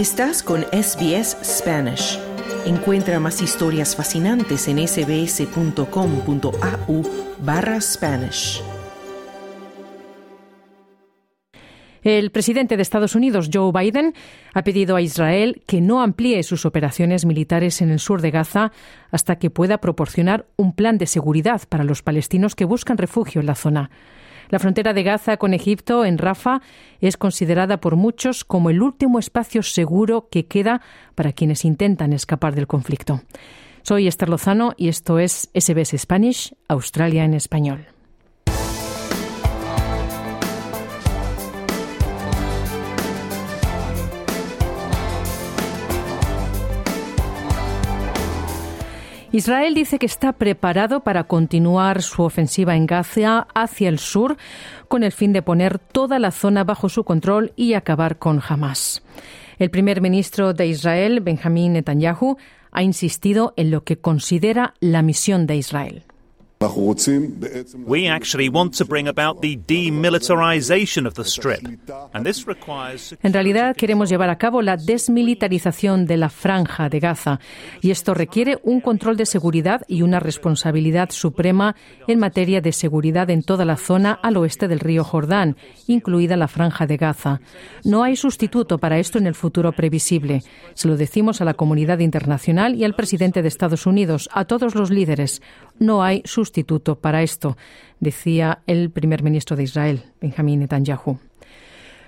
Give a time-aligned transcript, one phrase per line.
[0.00, 2.18] Estás con SBS Spanish.
[2.64, 5.82] Encuentra más historias fascinantes en sbs.com.au
[7.40, 8.62] barra Spanish.
[12.02, 14.14] El presidente de Estados Unidos, Joe Biden,
[14.54, 18.72] ha pedido a Israel que no amplíe sus operaciones militares en el sur de Gaza
[19.10, 23.46] hasta que pueda proporcionar un plan de seguridad para los palestinos que buscan refugio en
[23.46, 23.90] la zona.
[24.48, 26.60] La frontera de Gaza con Egipto, en Rafa,
[27.00, 30.80] es considerada por muchos como el último espacio seguro que queda
[31.14, 33.22] para quienes intentan escapar del conflicto.
[33.82, 37.86] Soy Esther Lozano y esto es SBS Spanish, Australia en español.
[49.32, 54.36] Israel dice que está preparado para continuar su ofensiva en Gaza hacia el sur
[54.88, 59.02] con el fin de poner toda la zona bajo su control y acabar con Hamas.
[59.60, 62.38] El primer ministro de Israel, Benjamin Netanyahu,
[62.72, 66.02] ha insistido en lo que considera la misión de Israel.
[66.62, 71.66] We actually want to bring about the demilitarization of the strip.
[72.12, 77.00] And this requires En realidad queremos llevar a cabo la desmilitarización de la franja de
[77.00, 77.40] Gaza
[77.80, 83.30] y esto requiere un control de seguridad y una responsabilidad suprema en materia de seguridad
[83.30, 87.40] en toda la zona al oeste del río Jordán, incluida la franja de Gaza.
[87.84, 90.42] No hay sustituto para esto en el futuro previsible.
[90.74, 94.74] Se lo decimos a la comunidad internacional y al presidente de Estados Unidos, a todos
[94.74, 95.40] los líderes.
[95.78, 96.49] No hay sustituto
[97.00, 97.56] para esto,
[98.00, 101.18] decía el primer ministro de Israel, Benjamin Netanyahu.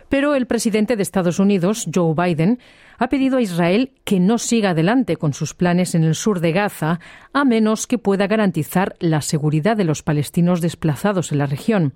[0.09, 2.59] Pero el presidente de Estados Unidos, Joe Biden,
[2.99, 6.53] ha pedido a Israel que no siga adelante con sus planes en el sur de
[6.53, 7.01] Gaza,
[7.33, 11.95] a menos que pueda garantizar la seguridad de los palestinos desplazados en la región.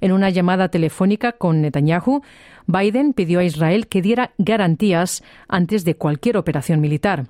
[0.00, 2.22] En una llamada telefónica con Netanyahu,
[2.66, 7.26] Biden pidió a Israel que diera garantías antes de cualquier operación militar.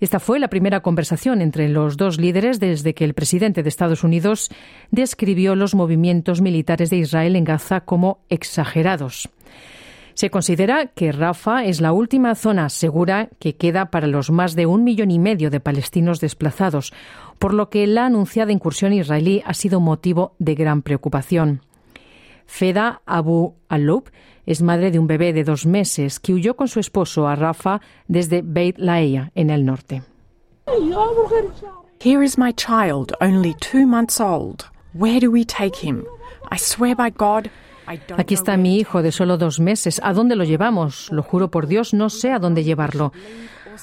[0.00, 4.02] Esta fue la primera conversación entre los dos líderes desde que el presidente de Estados
[4.02, 4.48] Unidos
[4.90, 9.28] describió los movimientos militares de Israel en Gaza como exagerados.
[10.14, 14.66] Se considera que Rafa es la última zona segura que queda para los más de
[14.66, 16.92] un millón y medio de palestinos desplazados,
[17.38, 21.62] por lo que la anunciada incursión israelí ha sido motivo de gran preocupación.
[22.46, 24.10] Feda Abu Aloub
[24.46, 27.80] es madre de un bebé de dos meses que huyó con su esposo a Rafa
[28.08, 30.02] desde Beit Laia, en el norte.
[32.02, 34.64] Here is my child, only two months old.
[34.94, 36.04] Where do we take him?
[36.50, 37.50] I swear by God,
[37.86, 40.00] I don't Aquí está mi hijo de solo dos meses.
[40.02, 41.10] ¿A dónde lo llevamos?
[41.12, 43.12] Lo juro por Dios, no sé a dónde llevarlo.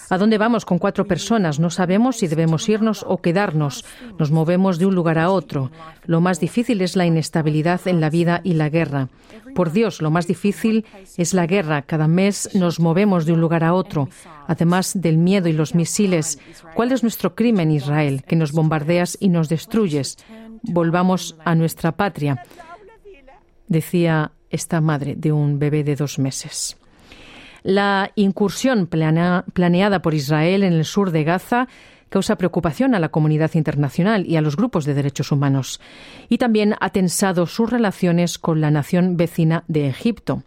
[0.09, 1.59] ¿A dónde vamos con cuatro personas?
[1.59, 3.85] No sabemos si debemos irnos o quedarnos.
[4.17, 5.71] Nos movemos de un lugar a otro.
[6.05, 9.09] Lo más difícil es la inestabilidad en la vida y la guerra.
[9.55, 10.85] Por Dios, lo más difícil
[11.17, 11.81] es la guerra.
[11.81, 14.09] Cada mes nos movemos de un lugar a otro.
[14.47, 16.39] Además del miedo y los misiles,
[16.73, 18.23] ¿cuál es nuestro crimen, Israel?
[18.27, 20.17] Que nos bombardeas y nos destruyes.
[20.63, 22.43] Volvamos a nuestra patria,
[23.67, 26.77] decía esta madre de un bebé de dos meses.
[27.63, 31.67] La incursión planea- planeada por Israel en el sur de Gaza
[32.09, 35.81] causa preocupación a la comunidad internacional y a los grupos de derechos humanos.
[36.29, 40.43] Y también ha tensado sus relaciones con la nación vecina de Egipto.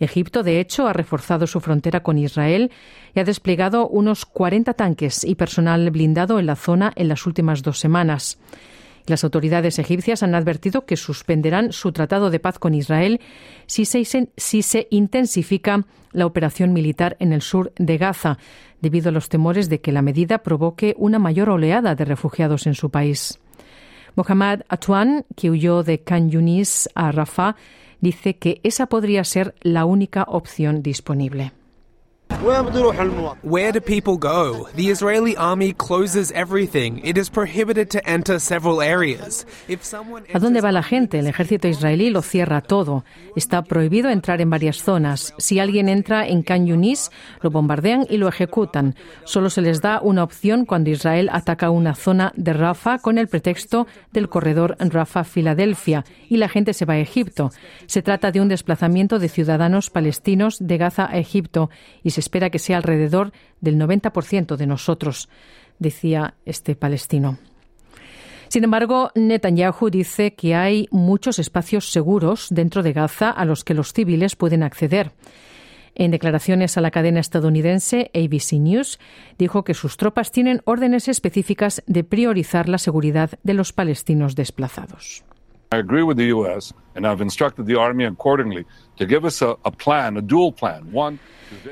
[0.00, 2.70] Egipto, de hecho, ha reforzado su frontera con Israel
[3.14, 7.62] y ha desplegado unos 40 tanques y personal blindado en la zona en las últimas
[7.62, 8.38] dos semanas.
[9.08, 13.20] Las autoridades egipcias han advertido que suspenderán su tratado de paz con Israel
[13.66, 14.04] si se,
[14.36, 18.38] si se intensifica la operación militar en el sur de Gaza,
[18.80, 22.74] debido a los temores de que la medida provoque una mayor oleada de refugiados en
[22.74, 23.40] su país.
[24.14, 27.56] Mohammad Atwan, que huyó de Khan Yunis a Rafah,
[28.00, 31.52] dice que esa podría ser la única opción disponible.
[32.40, 34.68] Where do people go?
[34.76, 37.00] The Israeli army closes everything.
[37.02, 39.44] It is prohibited to enter several areas.
[39.66, 41.18] If someone ¿A dónde va la gente?
[41.18, 43.04] El ejército israelí lo cierra todo.
[43.34, 45.34] Está prohibido entrar en varias zonas.
[45.38, 47.10] Si alguien entra en Khan Yunis,
[47.42, 48.94] lo bombardean y lo ejecutan.
[49.24, 53.26] Solo se les da una opción cuando Israel ataca una zona de Rafah con el
[53.26, 57.50] pretexto del corredor Rafah-Filadelfia y la gente se va a Egipto.
[57.86, 61.68] Se trata de un desplazamiento de ciudadanos palestinos de Gaza a Egipto
[62.04, 63.32] y se espera que sea alrededor
[63.62, 65.30] del 90% de nosotros,
[65.78, 67.38] decía este palestino.
[68.48, 73.72] Sin embargo, Netanyahu dice que hay muchos espacios seguros dentro de Gaza a los que
[73.72, 75.12] los civiles pueden acceder.
[75.94, 78.98] En declaraciones a la cadena estadounidense ABC News,
[79.38, 85.24] dijo que sus tropas tienen órdenes específicas de priorizar la seguridad de los palestinos desplazados.
[85.70, 88.64] I agree with the U.S., and I've instructed the Army accordingly
[88.96, 90.88] to give us a, plan, a dual plan.
[90.92, 91.18] One,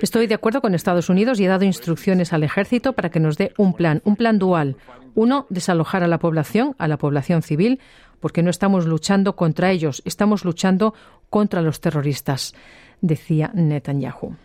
[0.00, 3.36] Estoy de acuerdo con Estados Unidos y he dado instrucciones al ejército para que nos
[3.36, 4.76] dé un plan, un plan dual.
[5.14, 7.80] Uno, desalojar a la población, a la población civil,
[8.20, 10.94] porque no estamos luchando contra ellos, estamos luchando
[11.30, 12.54] contra los terroristas,
[13.00, 14.36] decía Netanyahu.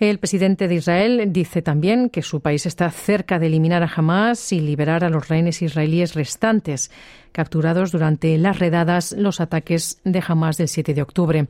[0.00, 4.52] El presidente de Israel dice también que su país está cerca de eliminar a Hamas
[4.52, 6.90] y liberar a los rehenes israelíes restantes
[7.32, 11.48] capturados durante las redadas, los ataques de Hamas del 7 de octubre.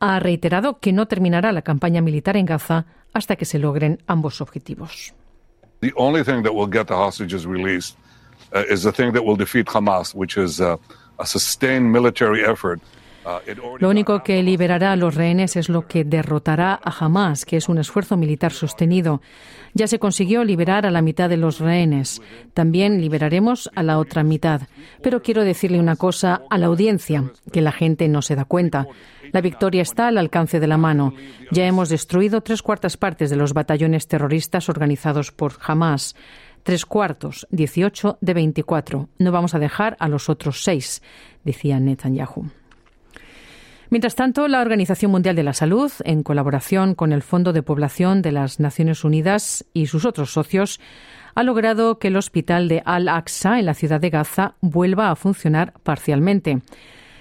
[0.00, 4.40] Ha reiterado que no terminará la campaña militar en Gaza hasta que se logren ambos
[4.40, 5.14] objetivos.
[5.80, 7.96] the only thing that will get the hostages released
[8.54, 10.76] uh, is the thing that will defeat Hamas, which is uh,
[11.18, 12.80] a sustained military effort.
[13.78, 17.68] Lo único que liberará a los rehenes es lo que derrotará a Hamas, que es
[17.68, 19.20] un esfuerzo militar sostenido.
[19.74, 22.22] Ya se consiguió liberar a la mitad de los rehenes.
[22.54, 24.62] También liberaremos a la otra mitad.
[25.02, 28.86] Pero quiero decirle una cosa a la audiencia, que la gente no se da cuenta.
[29.32, 31.14] La victoria está al alcance de la mano.
[31.50, 36.16] Ya hemos destruido tres cuartas partes de los batallones terroristas organizados por Hamas.
[36.62, 39.08] Tres cuartos, 18 de 24.
[39.18, 41.02] No vamos a dejar a los otros seis,
[41.44, 42.50] decía Netanyahu.
[43.90, 48.20] Mientras tanto, la Organización Mundial de la Salud, en colaboración con el Fondo de Población
[48.20, 50.78] de las Naciones Unidas y sus otros socios,
[51.34, 55.72] ha logrado que el hospital de Al-Aqsa en la ciudad de Gaza vuelva a funcionar
[55.84, 56.60] parcialmente.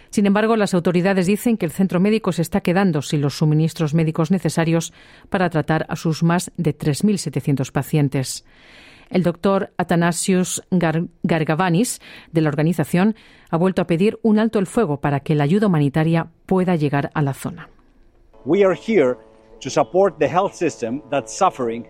[0.10, 3.94] Sin embargo, las autoridades dicen que el centro médico se está quedando sin los suministros
[3.94, 4.92] médicos necesarios
[5.30, 8.44] para tratar a sus más de 3.700 pacientes.
[9.10, 12.02] El doctor Athanasius Gar Gargavanis,
[12.32, 13.16] de la organización,
[13.50, 17.12] ha vuelto a pedir un alto el fuego para que la ayuda humanitaria pueda llegar
[17.14, 17.70] a la zona.
[18.46, 19.18] We are here
[19.62, 21.86] to support the health system that's suffering.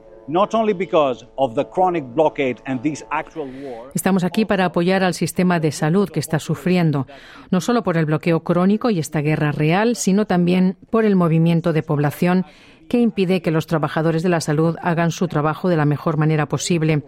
[3.93, 7.07] Estamos aquí para apoyar al sistema de salud que está sufriendo,
[7.49, 11.71] no solo por el bloqueo crónico y esta guerra real, sino también por el movimiento
[11.71, 12.45] de población
[12.87, 16.47] que impide que los trabajadores de la salud hagan su trabajo de la mejor manera
[16.47, 17.03] posible.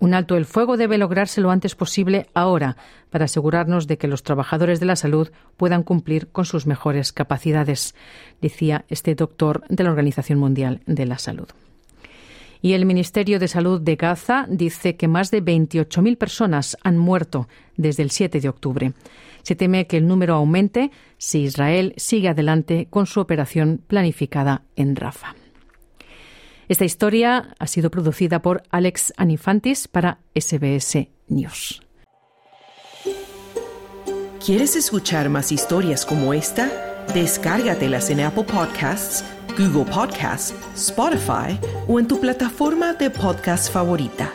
[0.00, 2.76] Un alto el fuego debe lograrse lo antes posible ahora
[3.10, 7.94] para asegurarnos de que los trabajadores de la salud puedan cumplir con sus mejores capacidades,
[8.40, 11.48] decía este doctor de la Organización Mundial de la Salud.
[12.60, 17.48] Y el Ministerio de Salud de Gaza dice que más de 28.000 personas han muerto
[17.76, 18.92] desde el 7 de octubre.
[19.48, 24.94] Se teme que el número aumente si Israel sigue adelante con su operación planificada en
[24.94, 25.36] Rafa.
[26.68, 31.80] Esta historia ha sido producida por Alex Anifantis para SBS News.
[34.44, 37.06] ¿Quieres escuchar más historias como esta?
[37.14, 39.24] Descárgatelas en Apple Podcasts,
[39.56, 41.58] Google Podcasts, Spotify
[41.88, 44.30] o en tu plataforma de podcast favorita.